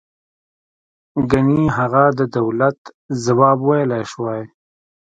[1.31, 2.79] گني هغه د دولت
[3.25, 4.41] ځواب ویلای شوی.